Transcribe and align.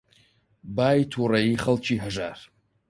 بای 0.75 0.99
تووڕەیی 1.11 1.61
خەڵکی 1.63 2.01
هەژار 2.03 2.39